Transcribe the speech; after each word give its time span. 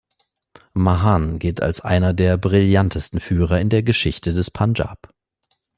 Mahan 0.73 1.37
gilt 1.37 1.61
als 1.61 1.81
einer 1.81 2.15
der 2.15 2.35
brillantesten 2.37 3.19
Führer 3.19 3.59
in 3.59 3.69
der 3.69 3.83
Geschichte 3.83 4.33
des 4.33 4.49
Punjab. 4.49 5.13